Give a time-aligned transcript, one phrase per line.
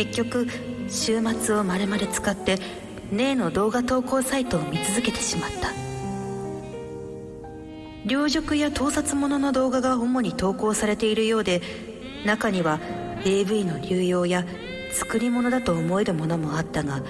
[0.00, 0.46] 結局
[0.88, 2.56] 週末を丸々使って
[3.12, 5.68] 例の動画投稿サイトを見続けてしまった。
[8.06, 11.60] 両辱や盗撮者の動画が主に投稿されているようで
[12.24, 12.80] 中には
[13.26, 14.46] AV の流用や
[14.90, 17.02] 作り物だと思えるものもあったが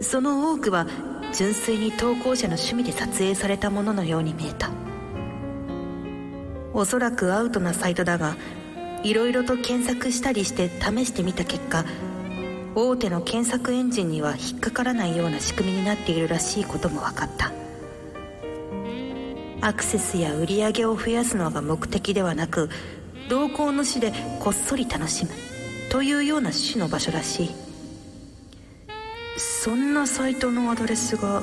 [0.00, 0.88] その多くは
[1.32, 4.72] 純粋に投稿者の趣味で撮影されたもののように見えた。
[6.72, 8.36] おそらくアウトなサイトだが
[9.04, 11.84] いろいろと検索したりして試してみた結果
[12.76, 17.52] 大手の検索エンジンには引っかからないような仕組みになっているらしいことも分かった。
[19.60, 22.68] アクセスや売り上げを増やすのが目的ではなく
[23.30, 25.30] 同行主でこっそり楽しむ
[25.90, 27.50] というような種の場所らしい。
[29.38, 31.42] そんなサイトのアドレスが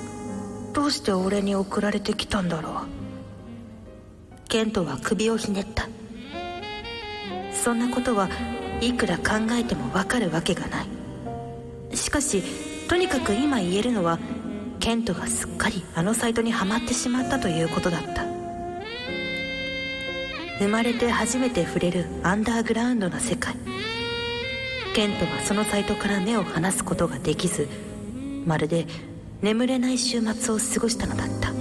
[0.73, 2.73] どうして俺に送られてきたんだろう。
[4.49, 5.87] ケントは首をひねった。
[7.53, 8.29] そんなことは
[8.81, 11.00] いくら考えてもわかるわけがない。
[11.93, 12.43] しかし
[12.87, 14.19] とにかく今言えるのは
[14.79, 18.25] ケントがすっかりあのサイトにはまってしまったということだった。
[20.59, 23.55] 生まれて初めて触れるアンダーグラウンドな世界。
[24.93, 27.67] ケントはそのサイトから目を離すことができず
[28.45, 28.85] まるで
[29.41, 31.60] 眠れない週末を過ごしたのだった。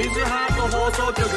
[0.00, 1.28] イズハート放送局。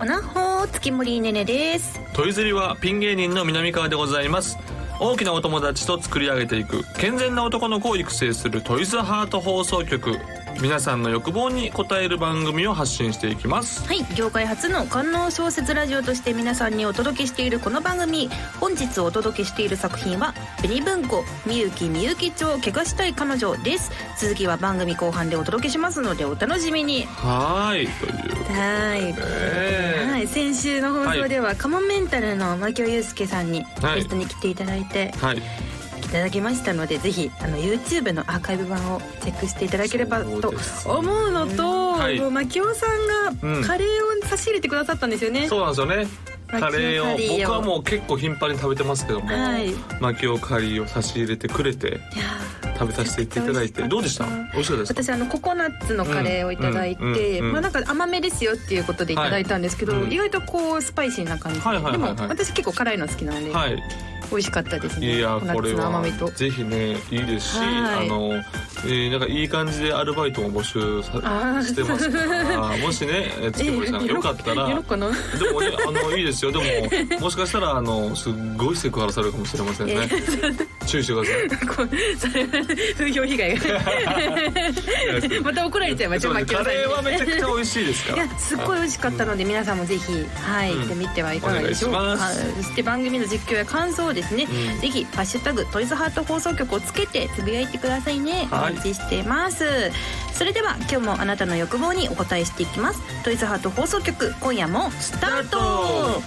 [0.00, 2.00] おなほ月森ねねです。
[2.14, 4.58] トイズリはピン芸人の南川でございます。
[4.98, 10.18] 大きなお友達と作り上げていく健全な男の子を育成するトイズハート放送局。
[10.60, 13.86] 皆さんの欲望に応える番組を発信していきます。
[13.86, 18.30] はい業界初の官能小説ラジオとして皆さんにお届けしているこの番組。
[18.58, 23.90] 本日お届けしている作品は紅文庫みゆきみゆき町怪我したい彼女です。
[24.18, 27.04] 続きは番組後半でお届けしますのでお楽しみに。
[27.04, 33.96] はーいというはいえはい、先週の放送では、カモメンタルの牧尾祐介さんにはい。
[33.96, 35.42] ゲストに来ていただいて、はいい、
[36.08, 40.52] ただきましたのでぜひあの YouTube のアーカイブ版をチェックしていただければと
[40.86, 42.20] 思うのと、はい。
[42.20, 42.98] もうさん
[43.42, 43.60] うん。
[43.62, 46.06] がカレーを差し入れてくださったんですよね、そうなんですよね。
[46.48, 47.38] カレーを。
[47.40, 49.72] 僕はもう結構頻繁に食べてますけども、はい。
[50.00, 52.00] マキオカリーを差し入れてくれて
[52.78, 54.26] 食べさせていただいてどうでした？
[54.26, 55.02] 美味しかったですか？
[55.02, 57.46] 私あのココナッツのカレーをいただいて、うんうんうん。
[57.46, 63.82] うんまあなんか甘めですよっていうことでいただいたんですけど、意外とこうスパイシーな感じで、でも私結構辛いの好きなので、はい
[64.30, 65.16] 美味しかったですね。
[65.16, 66.02] いやこれは。
[66.34, 68.06] ぜひねいいですし、はい。
[68.06, 68.32] あの、
[68.84, 71.10] えーなんかいい感じでアルバイトも募集し
[71.74, 72.76] てますから。
[72.78, 74.68] もしねえー月森さんがよかったら。
[74.68, 74.80] でも
[75.60, 76.52] ねあのいいですよ。
[76.52, 80.08] でももしかしたらあのすっごいセクハラされるかもしれませんね。
[80.86, 82.18] 注意してください。
[82.18, 82.48] それは
[82.96, 83.60] 風評被害が。
[85.42, 88.24] また怒られちゃいましたねカレーはめちゃくちゃ美味しいですかいら。
[88.24, 90.80] や すっごい美味しかったので皆さんもぜひはいうん。
[90.80, 92.16] 行ってみてはいかがでしょうか、
[92.56, 94.80] そして番組の実況や感想をですね、うん。
[94.80, 98.72] ぜひハッシュタグトイズハート放送局をつけてつぶやいてくださいね、はい。
[98.72, 99.64] お待ちしてます。
[100.32, 103.00] それでは今日もあなたの欲望にお答えしていきます。
[103.22, 106.20] トイズハート放送局今夜もスタート。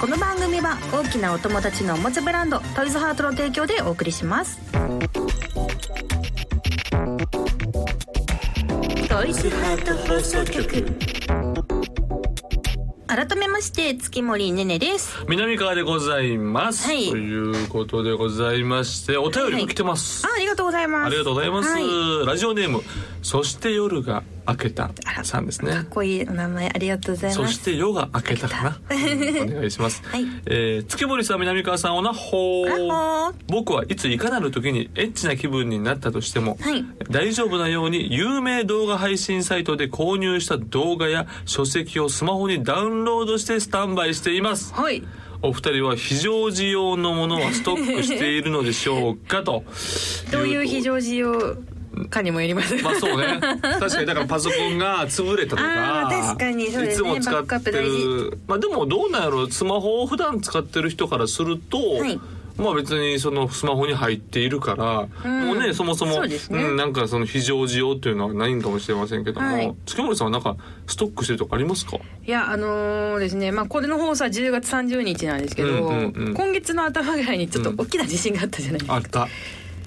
[0.00, 4.58] この番組は大きなお友達のおもちゃブランドトイズハートの提供でお送りします。
[9.08, 10.86] トイズハート放送局
[13.14, 15.24] 改めまして月森ねねです。
[15.28, 17.08] 南川でございます、はい。
[17.10, 21.06] ということでございましてお便りが来てます、あありがとうございます。
[21.06, 22.26] ありがとうございます、はい。
[22.26, 22.82] ラジオネーム
[23.22, 24.90] そして夜が明けた。
[25.24, 27.52] さんですかっねこいいお名前ありがとうございます。
[27.52, 28.78] そして夜が明けたかな。
[28.90, 30.26] うんお願いします、 はい。
[30.46, 32.64] えー月森さん南川さんおなほ
[33.48, 36.84] 僕はいついかなる時にエッチな気分になったとしても、はい。
[37.10, 44.72] 大丈夫なように有名動画配信サイトで購入した動画や書籍をスマホにダウンロードしてスタンバイしています。
[44.74, 45.02] はい。
[45.42, 49.62] お二人は非常時用のものはストックしているのでしょうかと。
[50.32, 51.56] どういう非常時用？
[52.10, 52.74] かにもよります。
[52.82, 53.38] まあそうね。
[53.40, 57.16] 確かにだからパソコンが潰れたとか確かにそうですね。
[57.16, 58.38] いつも使ってる。
[58.46, 62.20] まあでもどうなんやろスマホを普段使ってる人からすると、はい。
[62.56, 65.46] まあ別にそのスマホに入っているから、うん。
[65.48, 66.68] もうねそもそもそうね。
[66.68, 69.74] ん、なんかその非常時用っていうのはないんかもしれませんけども、はい。
[69.86, 70.56] 月森さんはなんか
[70.86, 71.96] ストックしてるとかありますか？
[71.96, 76.34] いやあのーですねまあこれの放送は10月30日なんですけど、うんうんうん。
[76.34, 79.28] 今月の頭ぐらいにちょっと大きな地震があったじゃないですか、あった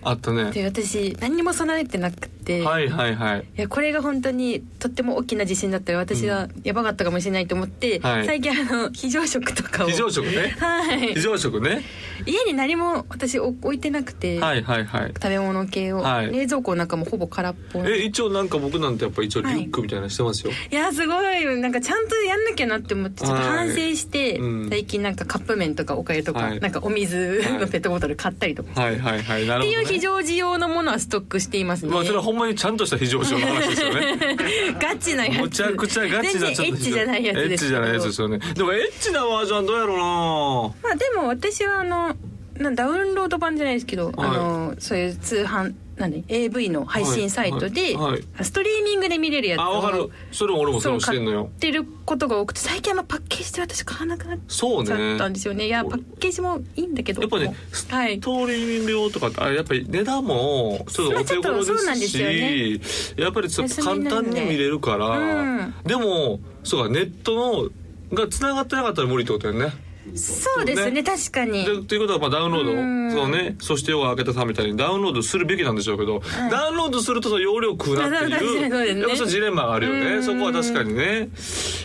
[0.04, 0.52] あったね。
[0.52, 3.40] で私何にも備えてなくて、はいはいはい。
[3.58, 8.26] いやこれが本当にとっても大きな地震だったら私はやばかったかもしれないと思って、はい。
[8.26, 9.90] 最近あの非常食とかを。
[9.90, 10.56] 非常食ね。
[10.60, 11.14] はい。
[11.14, 11.84] 非常食ね。
[12.26, 15.14] 家に何も私お置いてなくて、はいはいはい。
[15.14, 16.32] 食べ物系を、はい。
[16.32, 17.84] 冷蔵庫の中もほぼ空っぽ。
[17.86, 21.46] え一応なんか僕なんてやっぱ一応リュックみたいなのしてますよ、いやすごい。
[21.60, 24.70] なんかちゃんとやんなきゃなって思ってちょっと反省して、はいうん。
[24.70, 26.60] 最近なんかカップ麺とかおかゆとか、はい。
[26.60, 27.60] なんかお水はい。
[27.60, 29.48] のペットボトル買ったりとか、はいはいはい。
[29.48, 34.18] なるほど、っていう非ね、常時用のものはストックしていますね、まあそれはほんまにちゃんとした非常食の話ですよね。
[34.80, 35.42] ガチなやつ。
[35.42, 38.40] むちゃくちゃガチなエッチじゃないやつですエッチじゃないやつですよね。
[38.56, 40.90] でもエッチなバージョンどうやろうな。
[40.90, 42.16] まあでも私はあの
[42.58, 47.96] なダウンロード版じゃないですけど、あのそういう通販なんで AV の配信サイトで、
[48.42, 50.10] ストリーミングで見れるやつをあわかる。
[50.32, 51.46] それ俺もそれもしてんのよ。
[51.46, 55.66] 買ってることが多くて最近あんまパッケージで私買わなくなっそうちゃねったんですよね。
[55.66, 57.22] いやパッケージもいいんだけど。
[57.22, 62.82] やっぱねストーリーミング用とかってあやっぱり値段もちょっとお手頃でですし
[63.18, 65.74] やっぱりちょっと簡単に見れるから、うん。
[65.84, 67.70] でもそうかネットの
[68.14, 71.65] が繋がってなかったら無理ってことだよねそうですねね確かに。
[71.65, 73.12] でということはまあダウンロードうん。
[73.12, 76.21] そうねそして夜が明けたさんみたいにダウンロードするべきなんでしょうけど、
[76.51, 79.01] ダウンロードするとその容量食うなっていうそうね。
[79.01, 80.24] やっぱジレンマがあるよね。
[80.24, 81.30] そこは確かにね。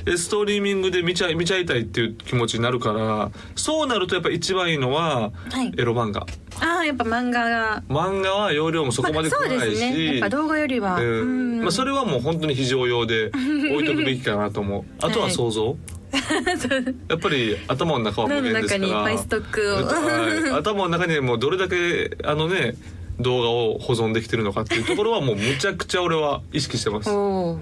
[0.04, 5.72] でストリーミングで見ちゃい見ちゃいたいっていう気持ちになるからそうなるとやっぱ一番いいのははい。
[5.76, 6.26] エロ漫画、
[6.60, 7.82] ああやっぱ漫画が。
[7.88, 10.04] 漫画は容量もそこまでそう食わないし、ですね。
[10.14, 11.04] やっぱ動画よりは、うん。
[11.04, 11.60] うん。
[11.62, 14.84] まあ、それはもう本当に非常用で置いとくべきかなと思う。
[15.00, 15.76] あとは想像、
[17.08, 18.80] やっぱり頭の中は無限ですから。
[18.80, 19.76] 中にパイストックを。
[19.86, 20.50] はい。
[20.52, 22.74] 頭の中にもうどれだけあのね
[23.18, 27.08] 動画を保存できてるのかっていうところはもうむちゃくちゃ俺は意識してます。
[27.10, 27.60] も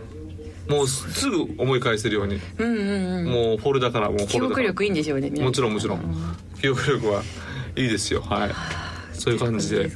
[0.84, 2.40] うすぐ思い返せるように。
[2.58, 3.24] うんうんうん。
[3.26, 4.48] もうフォルダからもうフォルダから。
[4.48, 6.36] 記憶力いいんでしょうねもちろんもちろん。
[6.60, 7.22] 記憶力は
[7.76, 8.22] いいですよ。
[8.22, 8.89] はい
[9.20, 9.90] そういう感じで。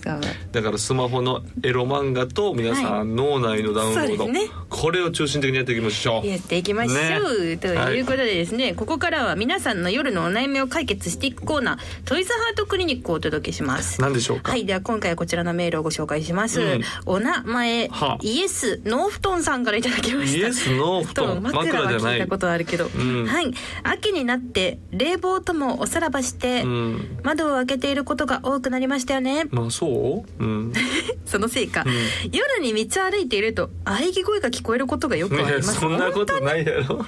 [0.53, 4.51] だからスマホのエロ漫画と皆さん脳内のダウンロード、そうですね。
[4.69, 6.27] これを中心的にやっていきましょう。
[6.27, 7.57] やっていきましょう、ね。
[7.57, 14.01] ということでですね、ここからは皆さんの夜のお悩みを解決していくコーナートイズハートクリニックをお届けします。
[14.01, 14.53] 何でしょうか？
[14.53, 14.67] はい。
[14.67, 16.83] では今回はこちらのメールをご紹介します、うん。
[17.07, 20.39] お名前はイエスノーフトンさんからいただきました。
[20.39, 22.15] イエスノー布団枕は枕じゃない。
[22.15, 23.27] 聞いたことあるけど、ん。
[23.27, 23.53] はい。
[23.83, 27.19] 秋になって冷房ともおさらばして、うん。
[27.23, 29.45] 窓を開けていることが多くなりましたよね。
[29.51, 30.43] まあそう？
[30.43, 30.73] うん。
[31.25, 31.85] そのせいか、
[32.31, 35.81] 夜に道を歩いていると喘ぎ声が聞こえることがよくあります。
[35.81, 36.85] そんなことないやろ。
[36.87, 37.07] 本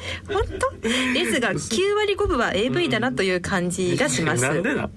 [0.58, 0.88] 当？
[0.88, 0.90] で
[1.32, 4.90] すが9割5分は AV だなという感じがします、なん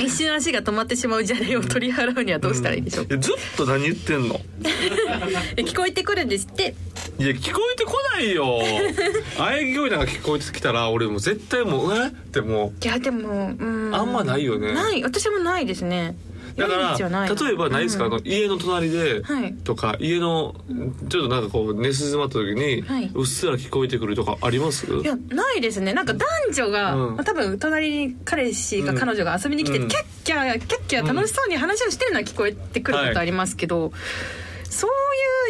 [0.00, 4.40] 一瞬足が止まってしまうじゃれを取り払うにはどうしたらいいでしょうか、いやずっと何言ってんの？
[5.56, 6.74] え聞こえてくるんですって。
[7.18, 8.60] いや聞こえてこないよ。
[9.36, 12.06] 喘ぎ声なんか聞こえてきたら俺もう絶対もうえ？
[12.08, 13.90] ってもいやでもうん。
[13.94, 14.72] あんまないよね。
[14.72, 15.02] ない。
[15.02, 16.16] 私もないですね。
[16.31, 19.54] うだから例えばないですか、うんあの家の隣で、はい。
[19.54, 20.54] とか家の
[21.08, 23.10] ちょっとなんかこう寝静まった時に、はい。
[23.14, 24.86] うっすら聞こえてくるとかあります？
[24.86, 25.92] いやないですね。
[25.92, 27.16] なんか男女が、うん。
[27.24, 29.88] 多分隣に彼氏かうん彼女が遊びに来て、うん。
[29.88, 33.92] キャッキャキャッキャ楽しそうに話をしてるのは聞こえてくることありますけど、
[34.68, 34.90] そう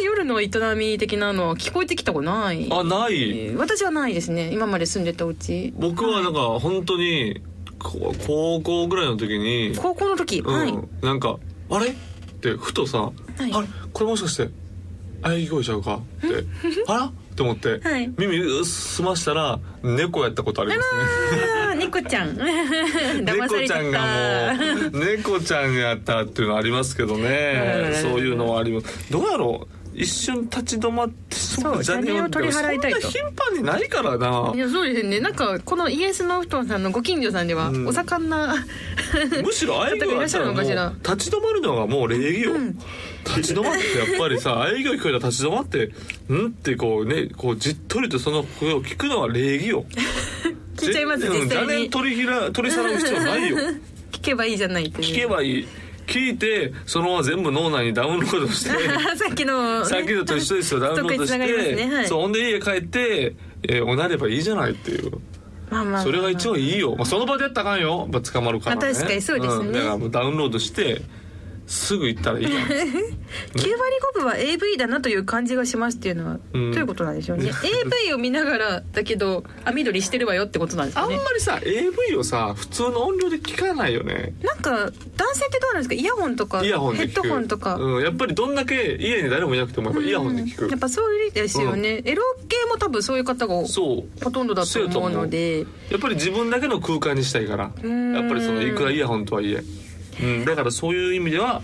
[0.01, 2.67] いう夜の営み的なのは聞こえてきたことない？
[2.71, 3.55] あない。
[3.55, 4.51] 私はないですね。
[4.51, 7.49] 今まで住んでたうち僕はなんか本当にこ
[7.83, 10.53] 高校ぐらいの時に高校の時、うん。
[10.53, 10.73] はい。
[11.01, 11.37] なんか
[11.69, 11.93] 「あれ?」っ
[12.41, 13.11] てふとさ
[13.45, 13.51] 「い。
[13.53, 13.67] あれ？
[13.91, 14.49] これもしかして
[15.21, 16.43] 喘ぎ声ちゃうか?」って
[16.87, 18.11] 「あら?」って思って、はい。
[18.17, 21.75] 耳澄ましたら猫やったことありますね。
[21.77, 22.37] 猫ちゃん。
[23.25, 27.89] 猫れちゃんがたもう猫ちゃんやったっていうのありますけどね。
[27.95, 28.01] うん。
[28.01, 29.11] そういうのはあります。
[29.11, 29.72] どうやろう？
[29.95, 33.01] 一瞬立ち止まってそうじゃねえよ邪念を取り払いたいと。
[33.01, 34.51] そんな頻繁にないからな。
[34.55, 35.19] いやそうですね。
[35.19, 37.87] なんかこのイエスの布団さんのご近所さんでは、うん。
[37.87, 38.55] お盛んな
[39.43, 42.53] むしろ喘ぎ声やったらもう方がいらっしゃるの立ち止まるのがもう礼儀よ、
[43.25, 45.91] 立ち止まってやっぱりさ喘ぎ声聞こえたら立ち止まって
[46.33, 49.85] 「ん?」ってこうねこうじっとりとその声を聞くのは礼儀よ。
[50.75, 51.73] 聞いちゃいます全然実際に。
[51.73, 53.57] 邪念取りひら取り去る必要ないよ。
[54.11, 55.67] 聞けばいいじゃない聞けばいい
[56.07, 58.69] 聞いてそのまま全部脳内にダウンロードして
[59.17, 61.37] さっきの、ね、さっきのと一緒ですよダウンロードして、
[61.75, 62.07] ねはい。
[62.07, 65.11] そうほんで家帰って、えー、おなればいいじゃないっていう。
[65.69, 68.87] まあまあまあそれが一番いいよ、まあ、その場でやったらあかんよ、まあ、捕まるからね。
[68.89, 69.69] あ確かにそうですね。
[69.69, 69.71] ん。
[69.71, 71.01] だからもうダウンロードして
[71.65, 72.53] すぐ行ったらいいやん。
[72.63, 72.83] 9割
[74.13, 76.71] 5分は AV だなという感じがしますっていうのは、うん。
[76.71, 77.51] どういうことなんでしょうね。
[78.05, 84.33] AV を見ながらだけど網取りしてるわよってことなんですあんまかねりさ AV をさ普通の音量で聞かないよね。
[84.43, 85.95] なんか男性ってどうなんですか？
[85.95, 87.21] イヤホンとかイヤホンで聞く。
[87.21, 93.65] ヘッドホンとか、うん、やっぱりどんだけ家に誰もいなくてもやっぱイヤホンで聞く、うんやっぱそうですよね、エロ系も多分そういう方がほ
[94.31, 95.65] とんどだと思うので。
[95.89, 97.67] やっぱり自分だけの空間にしたいから。
[97.87, 98.13] ん。
[98.13, 99.63] やっぱりそのいくらイヤホンとはいえ、
[100.21, 101.61] うん、だからそういう意味では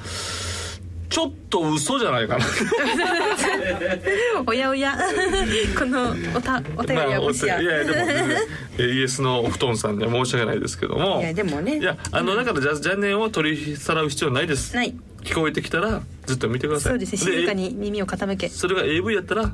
[1.09, 2.45] ちょっと嘘じゃないかな。
[4.45, 4.95] おやおや。
[5.77, 8.37] このおたお便りはもしや、いやいやでも全然
[8.77, 11.19] えイエスのお布団さんには申し訳ないですけども。
[11.19, 11.79] いやでもね。
[11.79, 14.75] いやあのだからじゃ邪念を取りさらう必要ないです。
[14.75, 14.93] ない。
[15.23, 16.91] 聞こえてきたらずっと見てください。
[16.91, 17.17] そうですね。
[17.17, 18.47] 静かに耳を傾け。
[18.47, 19.51] それが AV やったら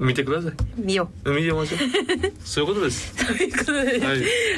[0.00, 0.52] 見てください。
[0.76, 1.30] 見よう。
[1.30, 1.78] 見てましょう。
[2.42, 3.12] そういうことです。
[3.26, 4.08] ということで、は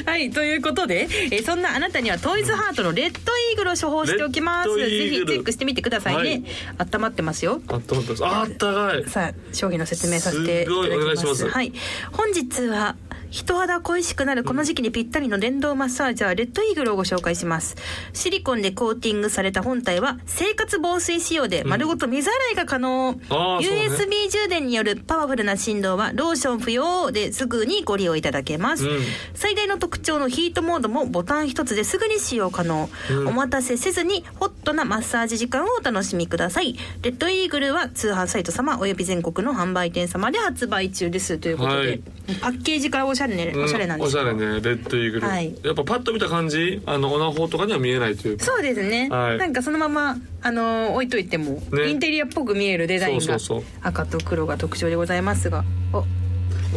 [0.05, 3.19] はいい、ということで、えーそんなあなたにはトイズハートのレッド
[3.51, 4.73] イーグルを処方しておきます。
[4.77, 6.43] ぜひチェックしてみてくださいね。
[6.77, 7.61] 温まってますよ。
[7.67, 8.25] あったまってます。
[8.25, 9.09] ああったかい。
[9.09, 11.47] さあ商品の説明させていただきます。
[11.49, 11.73] はい。
[12.13, 12.95] 本日は
[13.33, 17.75] 人肌恋しくなるこの時期にぴったりの電動マッサージャーレッドイーグルをご紹介します。
[18.13, 23.25] シリコンでコーティングされた本体は生活防水仕様で丸ごと水洗いが可能、うね。
[23.27, 29.01] USB 充電によるパワフルな振動はローション不要ですぐにご利用いただけます、うん。
[29.33, 33.27] 最大の特徴のヒートモードもボタン一つですぐに使用可能、うん。
[33.29, 36.77] お待たせせずにホットなマッサージ時間をお楽しみください。
[37.01, 41.39] レッドイーグルは通販サイト様および全国の販売店様で発売中です。
[41.39, 42.03] ということで、はい
[42.41, 44.21] パッケージからおしゃれね、おしゃれなんですよ。
[44.21, 45.55] おしゃれねレッドイーグル、はい。
[45.63, 48.45] やっぱパッと見た感じあのオナホとかには見えないというか。
[48.45, 49.37] そうですね、はい。
[49.37, 51.89] なんかそのままあのー置いといても、ね。
[51.89, 53.37] インテリアっぽく見えるデザインが
[53.81, 55.65] 赤と黒が特徴でございますが。
[55.91, 56.22] おまあ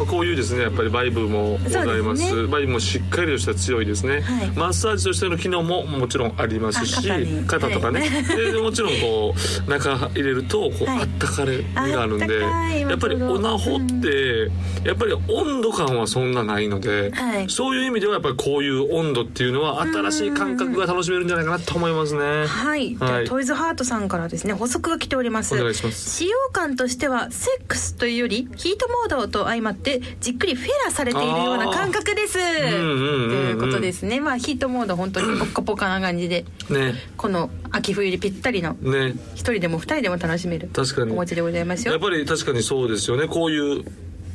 [0.05, 2.35] こういうですねやっぱりバイブもございます。
[2.35, 2.47] ね。
[2.47, 4.47] バイブもしっかりとした強いですね、はい。
[4.51, 9.33] マッサージとしての機能ももちろんありますしあ肩とかね、ででもちろんこ
[9.67, 10.99] う中入れるとこう、はい。
[11.01, 14.49] あったかれがあるんでやっぱりオナホって
[14.83, 17.49] やっぱり温度感はそんなないので、はい。
[17.49, 22.45] そういう意味ではやっぱりこういう温度っていうのは新しい感覚が楽しめるんじゃないかなと思いますね。
[22.47, 25.55] はい、ではいトイズハートさんからですね補足が来ております。
[25.55, 26.09] お願いします。
[26.17, 29.86] 使用感としてはセックスというよりヒートモードと相まって
[30.19, 32.33] じっくりフェラされているような感覚です。
[32.33, 36.93] とんうんうんうんいうことですねまあヒートモード本当に ポッカポカな感じでね。
[37.15, 39.13] この秋冬にぴったりのね。
[39.35, 41.11] 一人でも二人でも楽しめる確かに。
[41.11, 41.93] お餅でございますよ。
[41.93, 43.27] やっぱり確かにそうですよね。
[43.27, 43.85] こういう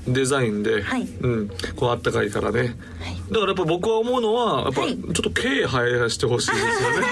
[0.08, 1.02] デザインで、はい。
[1.02, 2.68] うん、こうあったかいからね、はい。
[3.30, 4.96] だからやっぱ僕は思うのはやっぱはい。
[4.96, 7.06] ちょっと毛生やしてほしいですよね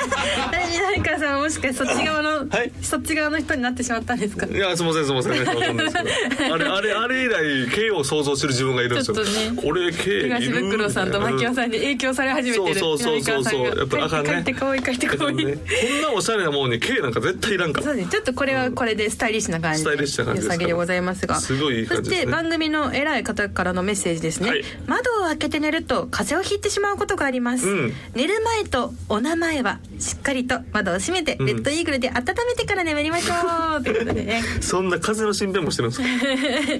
[0.78, 2.72] 何かさんもしかしてそっち側の、はい。
[2.82, 4.46] そっち側の人になってしまったんですか？
[4.46, 5.96] いやすいませんすいませんんないです
[6.36, 9.14] けどあれあれあれ以来毛を想像してる自分がいるんですよ。
[9.16, 12.78] ちょっとねこれ毛いる東袋さんと牧尾さんに影響され始めてる。
[12.78, 14.32] そうそうそうそうやっぱあかんね。
[14.32, 17.80] 書いて可愛い書いて可愛いね、こんなおしゃれなもんに毛なんか絶対いらんか。
[17.80, 18.10] らそうです。
[18.10, 21.36] ちょっとこれはこれでスタイリッシュな感じスタイリッシュな感じですげでございますが。
[21.36, 22.30] すごいいい感じですね。
[22.30, 24.64] そして番組の偉い方からのメッセージですね、はい。
[24.86, 27.92] 窓を開けて寝ると風邪をひいてしまうことがあります、うん。
[28.14, 31.46] 寝る前とお名前はしっかりと窓を閉めて、ん。
[31.46, 32.14] レッドイーグルで温
[32.46, 33.82] めてから眠りましょう。
[33.82, 34.42] ということでね。
[34.60, 36.02] そんな風の心配もしてるんです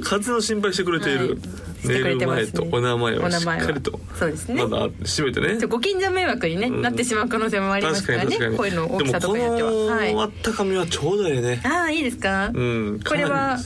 [0.01, 0.11] か？
[0.19, 1.39] 風の心配してくれている、はい。
[1.85, 4.65] 寝る前とお名前はしっかりとそうですね。
[4.65, 5.59] まだ閉めてね。
[5.67, 6.83] ご近所迷惑に、ねん。
[6.83, 8.37] なってしまう可能性もありますからね。
[8.57, 11.61] 声の大きさとかによってでもこのははいあったかみはちょうどええね。
[11.65, 13.01] ああいいですか、うん。
[13.07, 13.59] これは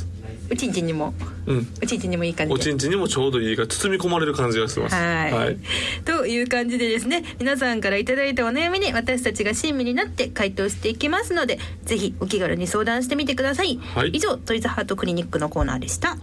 [0.45, 1.15] かなりですうちんちんにも。
[1.47, 1.69] うん。
[1.81, 2.55] うちんちんにもいい感じで。
[2.55, 4.95] おちんちんにもちょうどいいが包み込まれる感じがします。
[4.95, 5.59] はい、
[6.05, 14.11] という感じでですね皆さんからいただいたお悩みに私たちが親身になって回答していきますのでぜひお気軽に相談してみてください、はい。
[14.11, 16.17] 以上トイズハートクリニックのコーナーでした。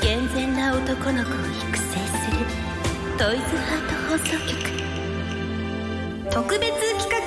[0.00, 2.38] 健全な男の子を育成する
[3.18, 4.68] トイズハート放送局。
[6.30, 7.17] 特別企画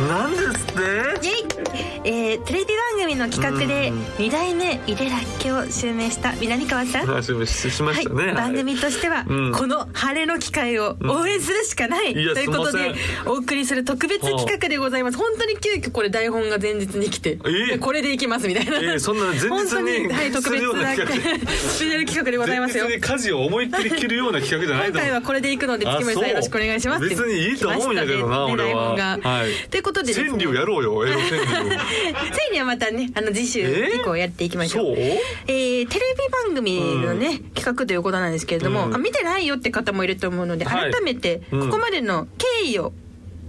[0.00, 0.72] 何ですっ
[1.20, 1.67] て？
[2.04, 7.06] えーテレビ番組の企画でうん2代目井出らっきょを襲名した南川さん。
[7.06, 9.52] 話をししましたね、はい、番組としては、うん。
[9.52, 12.94] この晴れの機会を応援するしかない、ということで
[13.26, 15.18] お送りする特別企画でございます。
[15.18, 17.38] 本当に急遽これ台本が前日に来て、
[17.80, 19.48] これでいきますみたいな、えーそんな前日
[19.82, 21.48] にはい、特別なな企画。
[21.48, 22.84] スペシャル企画でございますよ。
[22.84, 28.94] 前日に舵を思いっきり切るような企画じゃない今回はこれでいくので月森さんよろしくお願いします別にいいと思うんやけどな俺は。
[28.94, 29.18] は。
[29.46, 29.68] い。
[29.70, 30.28] ということでですね。
[30.28, 31.78] 川柳やろうよエロ川柳
[32.32, 34.96] ついにはまたねあの次週以降やっていきましょう、そう？
[34.96, 38.94] えーテレビ番組のね、企画ということなんですけれども、うん。
[38.94, 40.92] あ見てないよって方もいると思うので、はい。
[40.92, 41.70] 改めてうん。
[41.70, 42.26] ここまでの
[42.62, 42.92] 経緯を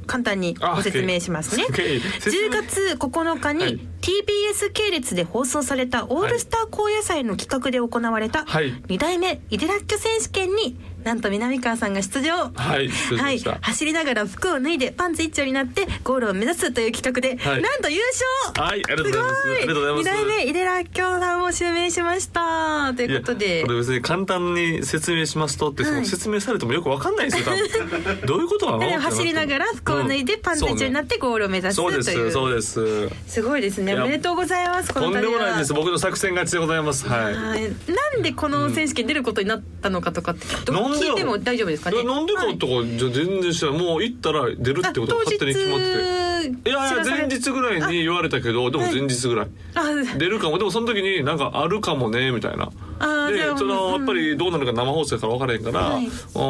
[0.08, 1.66] 簡単にご説明しますね。
[1.70, 2.00] あ経緯。
[2.02, 8.74] 説明10月9日に、はい TBS 系列で放送されたオールスター高野祭の企画で行われたはい。
[8.88, 12.52] 2代目イデラッキョ選手権になんと南川さんが出場。
[12.54, 17.62] はいはい、走りながら服を脱いでパンツ一丁になってゴールを目指すという企画で、はい。
[17.62, 18.02] なんと優
[18.54, 18.62] 勝。
[18.68, 19.50] はいありがとうございます。
[19.50, 20.00] ありがとうございます。
[20.00, 22.94] 二代目井出らっきょさんを襲名しました。
[22.98, 26.02] ということいでやこれ別に簡単に説明しますとってそはい。
[26.02, 28.20] の説明されてもよくわかんないですよ多分。
[28.28, 28.80] どういうことなの？
[28.80, 32.74] で走りながら服を脱いでパンツ一丁になってゴールを目指すという、そうです。
[32.74, 33.32] そうです。
[33.36, 35.74] すごいですねねおめでとうございますことのんでもないです。
[35.74, 37.08] 僕の作戦勝ちでございます。
[37.08, 37.34] はい。
[37.34, 37.62] はい。
[37.62, 42.04] なんでこの選手権出ることになったのかとかって聞いても大丈夫ですかね。
[42.04, 45.86] なんでかとかじゃ全然知らないもう行ったら出るってことが勝手に決まって。
[46.64, 49.48] ていやいや前日ぐらいに言われたけどでも前日ぐらい。
[49.76, 49.84] あ
[50.18, 50.58] 出るかも。
[50.58, 52.70] でもその時になんかあるかもねみたいな
[53.00, 53.94] でそのうん。
[54.00, 56.44] やっぱりどうなるか生放送やから分からへんからはい「おー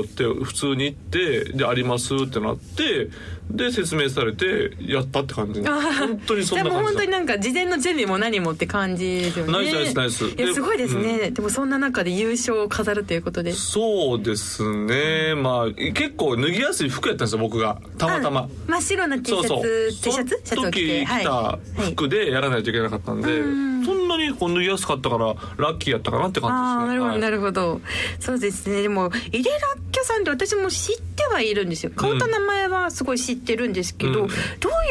[0.00, 3.08] おーって普通に行ってで「あります」ってなって
[3.50, 5.62] で説明されてやったって感じ。
[5.62, 9.52] 本当にそんなじゃあもう本当になんか事前の準備も何もって感じですよね。
[9.52, 10.24] ナイスナイスナイス。
[10.24, 13.52] いやですごいですね、でもそんな中で優勝を飾るということで。
[13.52, 15.34] そうですね。
[15.36, 17.78] まあ結構脱ぎやすい服やったんですよ僕が。
[17.96, 18.40] たまたま。
[18.40, 18.48] あ。
[18.66, 19.48] 真っ白な T シャツ？
[19.48, 19.90] そうそう。
[19.90, 20.40] T シャツ？
[20.44, 21.58] シャツを着た
[21.92, 25.26] 服でやらないといけなかったんで、うんそんなにこう脱ぎやすかったから
[25.58, 27.20] ラッキーやったかなって感ああなるほど、じですね。
[27.20, 27.80] なるほど。
[28.18, 28.82] そうですね。
[28.82, 29.60] でも井出らっ
[29.92, 31.92] きょさんって私も知ってはいるんですよ。
[31.94, 34.28] 顔と名前はすごい知ってるんですけど、うん。
[34.28, 34.34] ど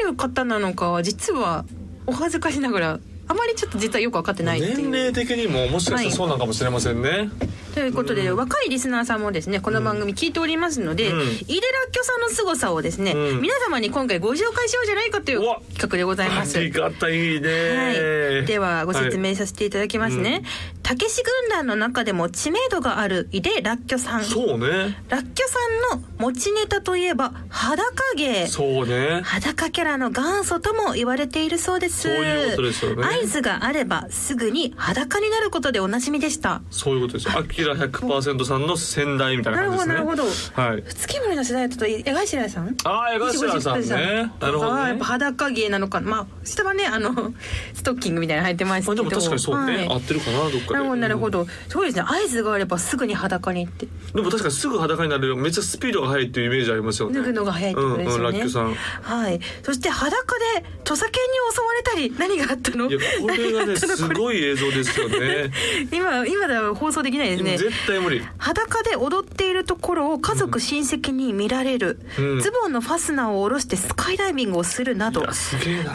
[0.05, 1.65] ういう方なのかは実は
[2.07, 7.29] お恥ずかしながらあまりちょっと実はよく分かってない年齢的にももしかしたらそうなんかもしれませんね。
[7.75, 11.20] ということで、若いリスナーさんもですねこの番組聞いておりますので、うん。
[11.20, 13.41] 井出らっきょさんの凄さをですね、うん。
[13.41, 16.58] 皆様に今回ご紹介しようじゃないかという企画でございます。
[16.58, 20.44] ありがたいね、はい、ではご説明させていただきますね、
[20.85, 24.95] たけし軍団の中でも知名度がある井出らっきょさんそうね。
[25.09, 25.57] らっきょさ
[25.95, 29.21] んの持ちネタといえば裸芸そうね。
[29.23, 37.39] 裸キャラの元祖とも言われているそうですそういうことですよね合図があればすぐに裸になることでおなじみでしたそういうことですよ。
[37.39, 40.05] アキラ100%さんの先代みたいななる感じですね。
[40.05, 40.83] ほどなるほどはい。
[40.83, 42.77] 月森の世代だと江頭さん？
[42.83, 44.31] ああ、江頭さんね。
[44.39, 45.05] なるほどねやっぱ。
[45.05, 47.33] 裸芸なのかまあ下はねあの
[47.73, 49.77] ストッキングみたいなの履いてますけどまあでも確かにそうね。
[49.77, 50.75] はい合ってるかな、どっかで。
[50.75, 50.96] なるほど。
[50.96, 52.03] なるほうんど、そうですね。
[52.03, 53.88] 合図があればすぐに裸にって。
[54.13, 57.15] でも確かにすぐ裸になれるめっちゃスピードが速いっていうイメージありますよね。
[57.20, 58.74] 脱ぐのが早いってことですよね、うんうんラッキョさん。
[58.74, 59.39] はい。
[59.63, 61.20] そして裸で土佐犬に
[61.53, 62.90] 襲われたり何があったの？
[62.90, 65.51] いやこれがね すごい映像ですよね。
[65.92, 67.57] 今今では放送できないですね。
[67.57, 68.22] 絶対無理。
[68.38, 72.40] 裸で踊っているところを家族親戚に見られる、うん。
[72.42, 75.25] ズボンのファスナーを下ろしてスカイダイビングをするないど。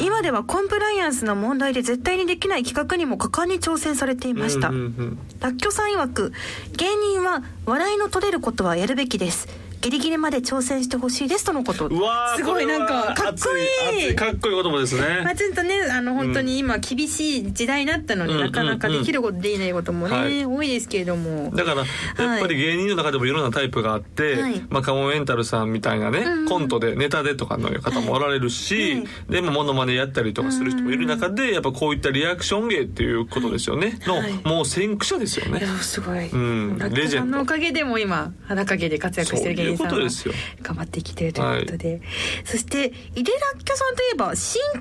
[0.00, 4.84] 今ではコンプライアンスの問題で絶対にできない企画にも果敢に挑戦されていました、うんうん。
[4.84, 6.32] うんらっきょさん曰く
[6.76, 9.48] 芸人は笑いの取れることはやるべきです。
[9.80, 11.86] ギリギリまで挑戦してほしいですとのこと。
[11.86, 13.48] うわーすごいなんかかっこ
[13.88, 14.14] いい。
[14.14, 15.34] かっこいい言葉ですまあ、ね。
[15.34, 18.40] ちょっとねあの本当に今厳しい時代になったので、うん。
[18.40, 20.44] なかなかできることできないこともね、はい。
[20.44, 21.50] 多いですけれども。
[21.54, 24.62] だからやっぱり芸人の中でもいろんなタイプがあって、はい。
[24.68, 26.48] まあカモメンタルさんみたいなね、うんうん。
[26.48, 29.04] コントでネタでとかの方もおられるし、はい。
[29.30, 33.98] でもモノマネやったりとかする人もいる中で、やっぱこういったリアクション芸っていうことですよね。
[34.06, 34.32] の、はい。
[34.44, 35.60] もう先駆者ですよね。
[35.80, 36.20] すごい、ん。
[36.20, 40.34] ラッキョさんのレジェンドおかげでも今裸芸で活躍してる芸人さんはそういうことですよ。
[40.62, 42.00] 頑張ってきてるということで、
[42.44, 44.80] そして井出らっきょさんといえば身体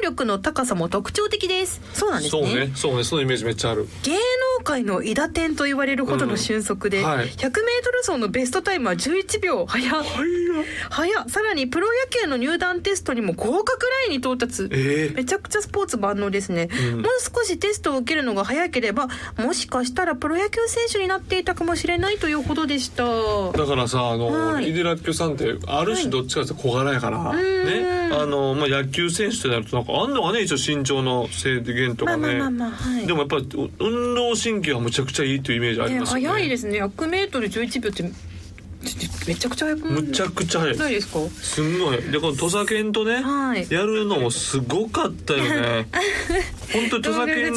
[0.00, 1.80] 能力の高さも特徴的です。
[1.92, 3.88] そうなんですそうね、そうね、そのイメージめっちゃある。
[4.02, 4.18] 芸能
[4.64, 7.54] 界の伊田天と言われるほどの俊足で、うんはい 100m
[8.06, 9.64] 走のベストタイムは11秒。
[9.66, 10.04] 早っ。
[10.90, 11.28] 早っ。
[11.28, 14.68] さらにプロ野球の入団テストにも合格ラインに到達。
[14.70, 17.02] ええめちゃくちゃスポーツ万能ですね、うん。
[17.02, 23.04] もう少しテストを受けるのが早ければもしかしたらプロ野球選手になっていたかもしれないというほどでした。
[23.04, 24.70] だからさあの、はい。
[24.70, 28.10] イデラッキョさんってある種どっちかって小柄やから、ね。
[28.12, 33.06] あの、まあ、野球選手ってなるとなんかあんのがね一応身長の制限とまあまあかねまあまあはい。
[33.06, 36.28] でもやっぱりう運動神経はむちゃくちゃいいっていうイメージありねますよね。
[36.28, 36.82] 早いですね。
[36.82, 38.02] 100m11 秒って
[39.26, 40.76] めちゃくちゃ早くむちゃくちゃ早い。
[40.76, 41.18] ないですか？
[41.30, 43.66] すんごいでこの土佐犬とね、はい。
[43.70, 45.86] やるのもすごかったよね。
[46.72, 47.50] 本当に土佐犬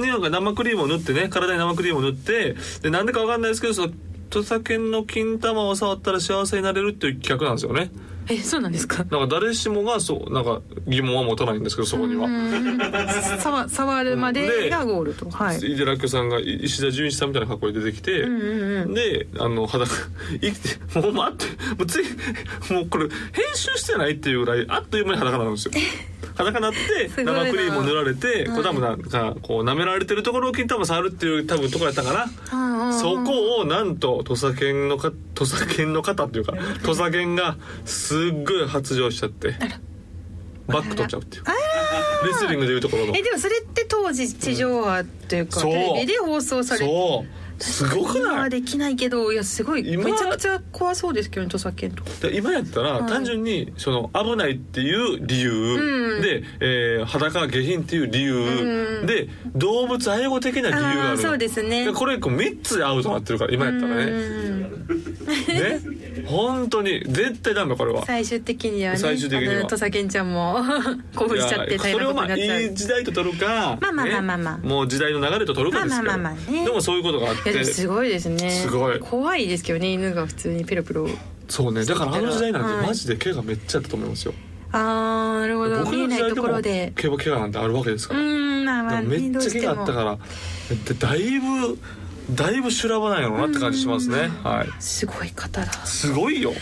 [0.00, 3.92] になんか生クリームを塗ってね体に生クリームを塗ってでなんでかわかんないですけどその
[4.30, 7.90] 土佐犬の金玉を触ったら幸せになれるっていう企画なんですよね
[8.30, 8.98] えそうなんですか？
[8.98, 12.28] なんか誰しもがそうなんか疑問は持たないんですけどそこには。
[13.40, 15.58] 触触るまでがゴールと、はい。
[15.58, 19.90] イデラッキョさんが石田純一さんみたいな格好で出てきて、うんうんうんであの裸
[20.40, 22.04] 生きてもう待ってもうつい
[22.72, 25.72] もうこれ編集してないっていうぐらいあっという間に裸になるんですよ。
[26.36, 32.12] 裸になって生クリームを塗られてこう多分なんかこう舐められてるところを金玉触るっていう多分ところやったか
[32.46, 32.92] な。
[32.98, 39.54] そこをなんと土佐犬のか土佐犬の方っていうか土佐犬がすっごい発情しちゃって。
[40.66, 41.44] バック取っちゃうっていう。
[42.26, 43.16] レスリングでいうところの。
[43.16, 45.72] えでもそれって当時地上波というか、そう。
[45.72, 47.62] テレビで放送されてそう。
[47.62, 49.92] すごく今なはいできないけどいやすごい。
[49.92, 52.02] 今めちゃくちゃ怖そうですけどね土佐犬と。
[52.04, 53.10] かで今やったらはい。
[53.10, 56.22] 単純にその危ないっていう理由、うん。
[56.22, 59.06] で、えー裸が下品っていう理由、うん。
[59.06, 61.84] で動物愛護的な理由があるそうですね。
[61.84, 64.02] でこれこう3つでアウトになってるから今やったらね。
[64.04, 64.86] うん。
[65.48, 65.99] ね？
[66.30, 68.04] 本当に絶対ダメこれは。
[68.06, 68.98] 最終的にはね。
[68.98, 69.62] 最終的には。
[69.62, 70.60] 土佐健ちゃんも
[71.16, 72.60] 興奮しちゃっていやそれをまあ大変なことになっちゃう。
[72.62, 74.66] いい時代と取るかまあまあねまあまあまあ。
[74.66, 76.08] もう時代の流れと取るかですけど。
[76.08, 76.64] まあまあまあまあね。
[76.64, 77.64] でもそういうことがあって。
[77.64, 78.50] すごいですね。
[78.50, 78.98] すごい。
[79.00, 81.08] 怖いですけどね犬が普通にペロペロ。
[81.48, 81.84] そうね。
[81.84, 82.80] だからあの時代なんはい。
[82.82, 84.34] てマジで怪我めっちゃあったと思いますよ。
[84.72, 85.78] あーなるほど。
[85.80, 86.92] 僕見えないとの時代でもころで。
[86.94, 88.20] 怪我怪我なんてあるわけですうから。
[88.20, 88.24] ー
[88.62, 90.18] んまあまあめっちゃ怪我あったから
[90.86, 91.76] でだいぶ
[92.34, 94.28] だいぶ修羅場なんやろうなって感じしますね。
[94.42, 94.68] はい。
[94.82, 96.52] すごい方だすごいよ。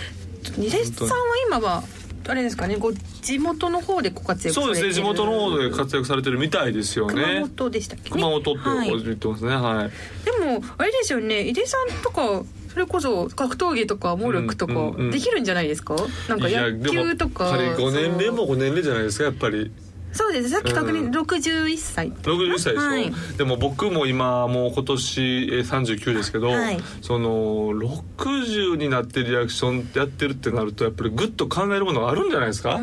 [0.56, 1.82] ニデさんは今は
[2.26, 4.88] あれですかねご地元の方でご活躍さそうれてる。
[4.88, 8.04] ですね地元の方で活躍されてるみたいですよ熊ね本でしたっけ？
[8.04, 8.88] ね熊本ってはい。
[8.90, 9.90] 言ってますねはい。
[10.24, 15.96] でもあれですよね井出さんとかそれこそ格闘技とかモルックとかうんうんうんできるんじゃないですか、
[16.28, 19.72] なんかいや野球とかでもやっぱり5年齢そうも5年齢じゃないですかやっぱり
[20.18, 20.48] そうです。
[20.50, 21.10] さっき確認、うん。
[21.10, 22.12] 61歳。
[22.12, 23.12] 61歳でしょ、はい。
[23.36, 26.78] でも僕も今もう今年えー39ですけど、はい。
[27.02, 32.74] その60になってリアクションやってるってなるとやっぱりグッと考えるものがあるんじゃないですか、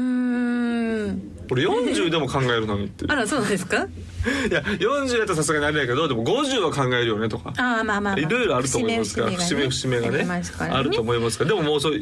[1.52, 3.88] 俺40でも考えるのにってあらそうですか？
[4.50, 7.54] いや40やったらさすがにあれやけどでも50は考えるよねとか。
[7.58, 9.32] ああまあまあ、まあ、いろいろあると思いますから。
[9.32, 10.24] 節目節目がね。
[10.24, 11.50] ますからあると思いますから。
[11.50, 12.00] でももうそう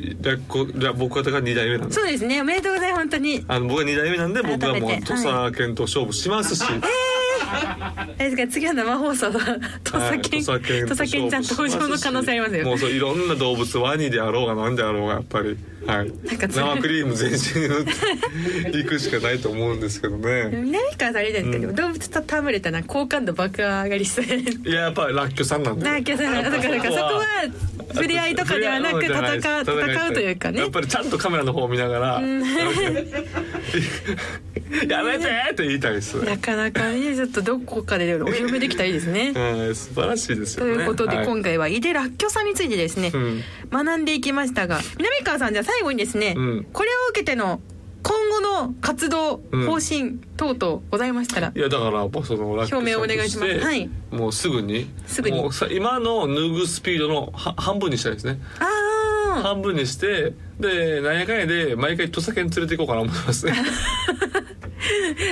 [0.98, 1.94] 僕方が2代目なんで。
[1.94, 2.42] そうですね。
[2.42, 3.02] おめでとうございます。
[3.02, 3.44] 本当に。
[3.48, 6.80] あの僕が2代目なんで僕はもう土佐健と勝負しますし、あ
[7.54, 9.32] れですか次は生放送は
[9.84, 12.66] 土佐健はい土佐健ちゃん登場の可能性ありますよ。
[12.66, 20.50] もうそういろんな動物ワニであろうが何であろうがやっぱり、はい、生クリーム全身に塗っていくしかないと思うんですけどね。
[20.52, 24.26] 南川さんあれじゃないですか、動物と戯れたら好感度爆上がりそう。
[24.26, 25.86] いややっぱりラッキョさんなんで。
[25.86, 26.32] なんかさだ。
[26.32, 27.24] からだからそこは
[27.94, 30.60] 触れ合いとかではなく戦う戦うというかね。
[30.60, 32.22] やっぱりちゃんとカメラの方を見ながら
[34.88, 39.32] 「やめて!」って言いたいです、なかなかねちょっとどこかでお披露目できたらいいですね。
[39.36, 40.84] は い、素晴らしいですとよね。
[40.84, 41.26] いうことで、はい。
[41.26, 43.44] 今回は井出らっきょさんについてですね、うん。
[43.72, 46.68] 学んでいきましたが南川さんじゃあ最後にですね、うん。
[46.72, 47.62] これを受けての
[48.04, 53.60] 今後の活動うん方針等々ございましたら、いやだからもうその表明お願いします。
[53.60, 53.90] はい。
[54.12, 55.42] もうすぐにすぐに。
[55.42, 58.40] もうさ今の脱ぐスピードのは半分にしたいですね。
[58.60, 58.83] ああ
[59.42, 63.46] 半分にしてでなんやかんやで毎回土佐犬連れて行こうかな思います。
[63.54, 63.54] ね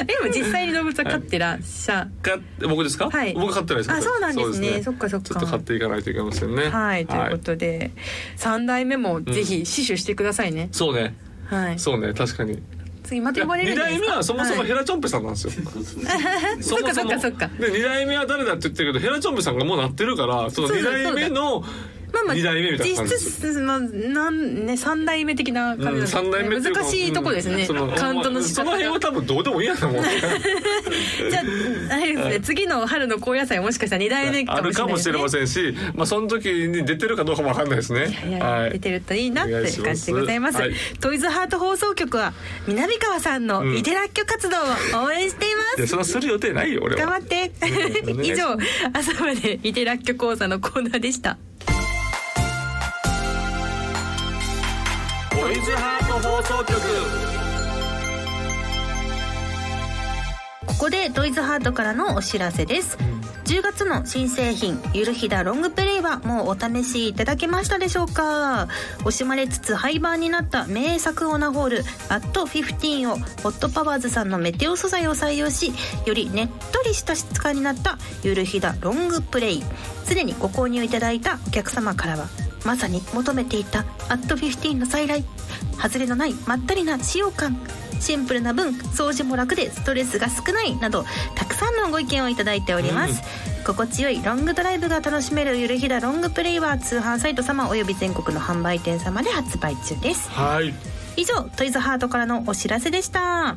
[0.06, 3.34] でも実際に動物は飼ってらっしゃか僕ですか、はい。
[3.34, 3.92] 僕飼ってないです。
[3.92, 4.70] あそうなんですね。
[4.74, 5.30] そうそっかそっか。
[5.30, 6.70] ちょっと買っていかないといけませんね。
[6.70, 7.92] はいということで、
[8.36, 11.16] 三代目もぜひ死守してくださいね、そうね。
[11.46, 11.80] はい。
[11.80, 12.62] そうね確かに。
[13.04, 15.52] 次また呼ばれるん2じゃないですか代目はそもそもはいヘラチョンペさんなんですよ、
[16.62, 17.20] そっかそっか。
[17.20, 20.92] そっかで2代目は誰だって言ってるけどヘラチョンペさんがもうなってるからその2そうだ。
[20.92, 21.64] 代目の
[22.14, 23.14] まあまあ2代目みたいな感じ。
[23.16, 30.04] 実質そのなんね三代目的な感じなんうん、3代目難しいとこですね、うんそのカウントの仕その辺は多分どうでもいいやと思う。
[31.30, 31.40] じゃ
[31.92, 38.20] ああれですね、次の春の高野菜もしかしたら二代目かあるかもしれまんせんし、まあ、その時に出てるかどうかもわかんないですね。
[38.28, 38.72] いやはい。
[38.72, 40.58] 出てるといいなっていします感じでございます。
[40.58, 42.34] はいトイズハート放送局は
[42.68, 43.78] 南川さんのうん。
[43.78, 47.02] イデラッキョ活動を応援しています、いや、そんなする予定ないよ、俺は。
[47.02, 47.52] 頑張って、
[48.24, 48.58] 以上
[48.94, 51.38] 朝までイデラッキョ講座のコーナーでした
[55.42, 56.80] トイズハート放送局。
[60.68, 62.96] ここでトイズハートからのお知らせです、
[63.46, 68.68] 10月の新製品ゆるひだロングプレイはもうお試しいただけましたでしょうか？
[69.00, 75.74] 惜しまれつつ廃盤になった名作オナホールアット15をホットパワーズさんのメテオ素材を採用し
[76.06, 79.64] よりねっとりした質感になったゆるひだロングプレイ。
[80.06, 82.28] すでにご購入いただいたお客様からは
[82.66, 85.24] まさに求めていたアット15の再来。
[85.82, 87.58] 外れのないまったりな使用感。
[88.00, 93.22] シンプルな分掃除も楽でストレスが少ないなどたくさんのご意見をいただいております、
[93.64, 100.30] 心地よいロングドライブが楽しめるゆるひだロングプレイは通販サイト様および全国の販売店様で発売中です。
[100.30, 100.74] はい。
[101.16, 103.56] 以上トイズハートからのお知らせでした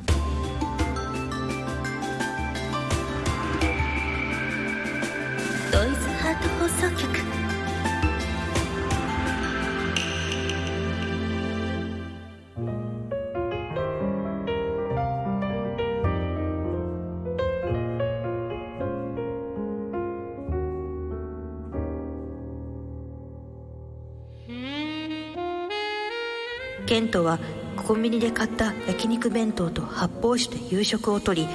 [26.87, 27.39] ケントは
[27.77, 31.49] コンビニで買った焼肉弁当と発泡酒で夕食をとり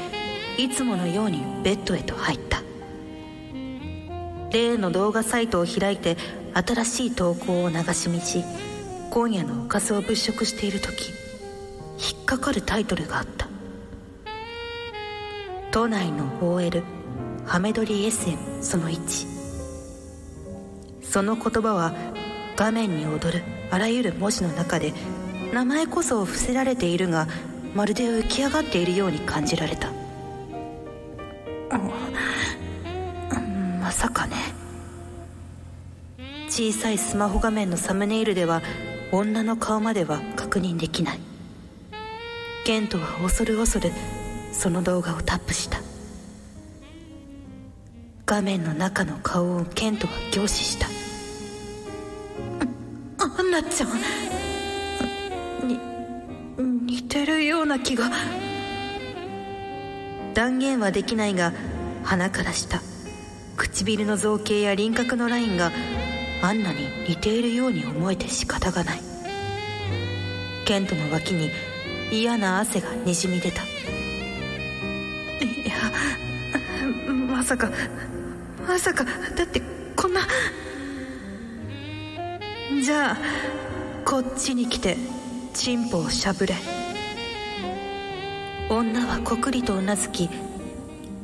[0.57, 2.61] いつものようにベッドへと入った。
[4.51, 6.17] 例の動画サイトを開いて
[6.53, 8.43] 新しい投稿を流し見し
[9.11, 11.11] 今夜のおかずを物色している時
[11.99, 13.47] 引っかかるタイトルがあった。
[15.71, 16.83] 都内の OL
[17.45, 19.27] ハメ撮り SM その1
[21.03, 21.93] その言葉は
[22.59, 24.91] 画面に踊るあらゆる文字の中で
[25.53, 27.25] 名前こそ伏せられているが
[27.73, 29.89] まるで浮き上がっているように感じられた。
[33.79, 34.35] まさかね。
[36.49, 38.61] 小さいスマホ画面のサムネイルでは
[39.13, 41.19] 女の顔までは確認できない。
[42.65, 43.93] ケントは恐る恐る
[44.51, 45.79] その動画をタップした。
[48.25, 50.98] 画面の中の顔をケントは凝視した。
[53.49, 53.89] ンナちゃん。
[55.67, 55.79] に
[56.85, 58.11] 似てるような気が。
[60.35, 61.51] 断言はできないが
[62.03, 62.79] 鼻から下。
[63.57, 65.71] 唇の造形や輪郭のラインが
[66.41, 69.01] アンナに似ているように思えて仕方がない。
[70.65, 71.49] ケントの脇に
[72.11, 73.63] 嫌な汗がにじみ出た。
[73.63, 73.65] い
[75.65, 75.73] や
[77.27, 77.71] まさか
[78.67, 79.03] まさか
[79.35, 79.61] だって
[79.95, 80.21] こんな
[82.81, 83.17] じゃあ
[84.05, 84.95] こっちに来て
[85.53, 86.55] チンポをしゃぶれ。
[88.69, 90.29] 女はこくりとうなずき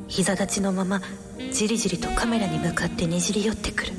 [0.08, 1.02] 膝立ちのまま
[1.52, 3.94] じりじりとカメラに向かってにじり寄ってくる。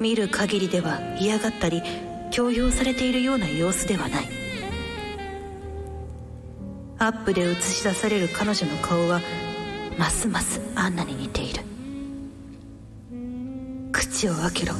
[0.00, 1.82] 見る限りでは嫌がったり
[2.30, 4.28] 強要されているような様子ではない。
[6.98, 9.20] アップで映し出される彼女の顔は
[9.96, 11.62] ますますアンナに似ている。
[13.92, 14.74] 口を開けろ。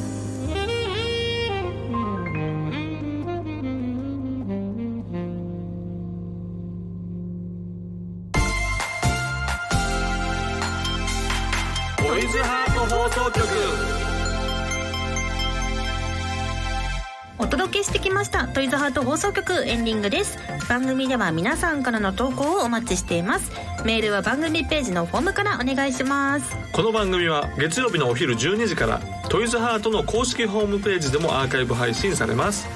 [17.61, 18.49] 届けしてきました。
[18.49, 20.39] トイズハート放送局エンディングです。
[20.67, 23.53] 番組では皆さんからの投稿をお待ちしています。
[23.85, 26.57] メールは番組ページのフォームからお願いします。
[26.73, 32.67] この番組は月曜日のお昼12時からトイズハートの公式ホームページでもアーカイブ配信されます。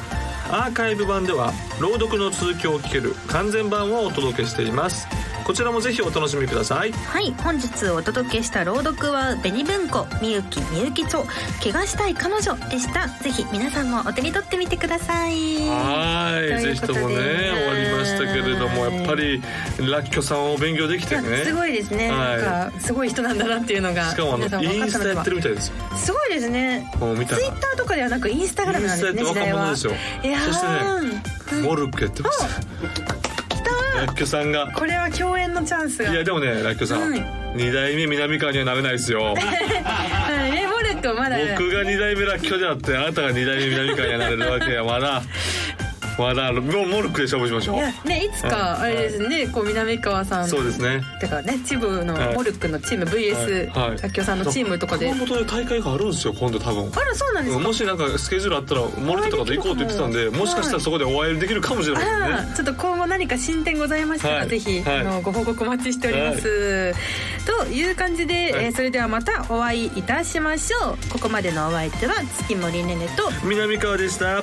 [0.51, 5.09] アーカイブ版では朗読の続きを聞ける完全版をお届けしています。
[5.45, 6.93] こちらもぜひお楽しみください。
[6.93, 11.23] はい本日お届けした朗読は紅文庫みゆきみゆき町
[11.63, 13.09] 怪我したい彼女でした。
[13.23, 15.69] ぜひ皆さんもお手に取ってみてください。
[15.69, 19.43] はいぜひともね終わりましたけれどもやっぱり
[19.79, 21.45] ラッキョさんを勉強できてね。
[21.45, 22.43] すごいですね、はい。
[22.43, 25.75] なんかすごい人なんだなっていうのがしかもあのインスタやってるみたいですよ。
[25.95, 26.91] すごいですね。
[26.99, 27.27] ツイッ
[27.61, 29.93] ターとかではなくインスタグラムなんですねインスタやって若者ですよ。
[30.47, 30.67] そして
[31.61, 32.45] ねモルックやってます
[33.95, 34.73] ラッキョさんが。
[34.73, 36.13] これは共演のチャンスが。
[36.13, 39.35] いやでもねラッキョさん、はい二代目南川にはなれないですよ。
[39.39, 40.51] はい。
[40.51, 45.23] ねモルックはまだ僕が二代目ラッキョであってあなたが二代目南川にはなれるわけやまだ
[46.19, 50.49] まだもうモルックで勝負しましょいうやねいつかあれですね、こう南川さん。
[50.49, 51.03] そうですね。
[51.21, 52.35] てかねチブのはい。
[52.35, 53.91] モルックのチーム VS はい。
[53.91, 53.99] はい。
[54.01, 56.91] らっきょさんのチームとかで、熊本で大会があるんですよ今度多分。
[56.95, 60.37] あらそうなんですか、もしなんかスケジュールあったらモルックとかと行こうって言ってたんではい。
[60.37, 62.55] もしかしたらそこでお会いできるかもしれないですね。
[62.57, 64.49] ちょっと今後何か進展ございましたら、はい。
[64.49, 66.95] ぜひ、はいあのご報告お待ちしております、
[67.45, 68.65] という感じで、はい。
[68.67, 71.09] えーそれではまたお会いいたしましょう。
[71.11, 74.43] ここまでのお相手は月森ねねと南川でした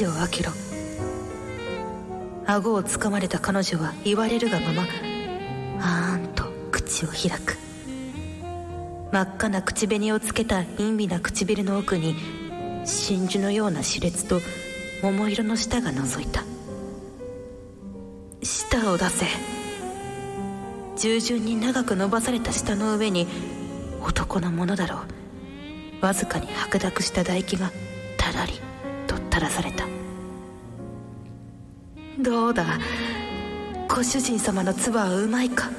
[0.00, 0.52] 口を開けろ。
[2.46, 4.86] 顎をつかまれた彼女は言われるがまま
[5.78, 7.58] あーんと口を開く。
[9.12, 12.16] 真っ赤な口紅をつけた陰微な唇の奥に
[12.86, 14.40] 真珠のような歯列と
[15.02, 16.44] 桃色の舌が覗いた。
[18.42, 19.26] 舌を出せ。
[20.96, 23.26] 従順に長く伸ばされた舌の上に
[24.02, 25.00] 男のものだろ
[26.00, 26.06] う。
[26.06, 27.70] わずかに白濁した唾液が
[28.16, 28.69] たらり。
[29.40, 29.86] らされた。
[32.18, 32.78] どうだ？
[33.88, 35.64] ご主人様の唾はうまいか？
[35.64, 35.70] は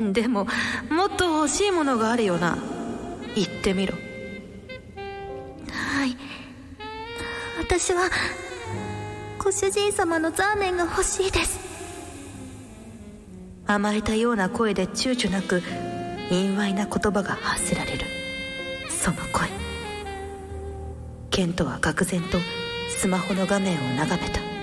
[0.00, 0.12] い。
[0.12, 0.46] でも
[0.90, 2.58] もっと欲しいものがあるよな。
[3.34, 3.94] 言ってみろ。
[5.70, 6.16] はい。
[7.58, 8.10] 私は
[9.38, 11.58] ご主人様のザーメンが欲しいです。
[13.66, 15.62] 甘えたような声で躊躇なく
[16.28, 18.04] 陰猥な言葉が発せられる。
[18.90, 19.43] その声
[21.34, 22.38] ケントは愕然と
[22.96, 24.53] スマホの画面を眺めた。